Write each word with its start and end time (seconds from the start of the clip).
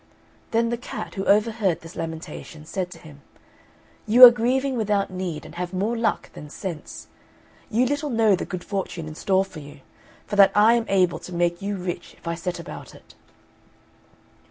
Then 0.49 0.69
the 0.69 0.77
cat, 0.79 1.13
who 1.13 1.25
overheard 1.25 1.81
this 1.81 1.95
lamentation, 1.95 2.65
said 2.65 2.89
to 2.89 2.97
him, 2.97 3.21
"You 4.07 4.23
are 4.25 4.31
grieving 4.31 4.75
without 4.75 5.11
need, 5.11 5.45
and 5.45 5.53
have 5.53 5.75
more 5.75 5.95
luck 5.95 6.33
than 6.33 6.49
sense. 6.49 7.05
You 7.69 7.85
little 7.85 8.09
know 8.09 8.35
the 8.35 8.43
good 8.43 8.63
fortune 8.63 9.07
in 9.07 9.13
store 9.13 9.45
for 9.45 9.59
you; 9.59 9.81
and 10.31 10.39
that 10.39 10.51
I 10.55 10.73
am 10.73 10.85
able 10.87 11.19
to 11.19 11.31
make 11.35 11.61
you 11.61 11.77
rich 11.77 12.15
if 12.17 12.27
I 12.27 12.33
set 12.33 12.57
about 12.59 12.95
it." 12.95 13.13